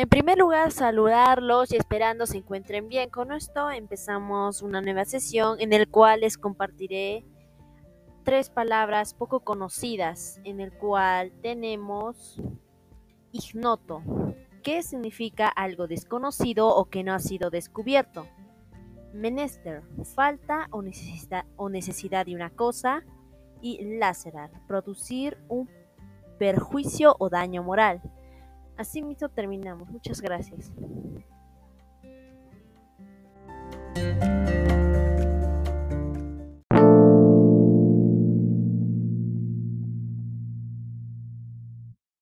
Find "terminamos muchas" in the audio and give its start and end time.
29.28-30.22